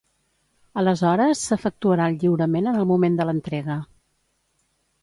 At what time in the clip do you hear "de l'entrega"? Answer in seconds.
3.21-3.79